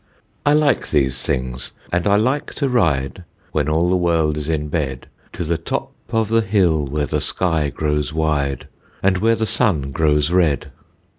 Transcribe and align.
I 0.47 0.53
like 0.53 0.89
these 0.89 1.21
things, 1.21 1.73
and 1.93 2.07
I 2.07 2.15
like 2.15 2.55
to 2.55 2.67
ride 2.67 3.23
When 3.51 3.69
all 3.69 3.87
the 3.91 3.95
world 3.95 4.35
is 4.35 4.49
in 4.49 4.67
bed, 4.67 5.07
To 5.33 5.43
the 5.43 5.59
top 5.59 5.91
of 6.09 6.29
the 6.29 6.41
hill 6.41 6.87
where 6.87 7.05
the 7.05 7.21
sky 7.21 7.69
grows 7.69 8.11
wide, 8.11 8.67
And 9.03 9.19
where 9.19 9.35
the 9.35 9.45
sun 9.45 9.91
grows 9.91 10.31
red. 10.31 10.71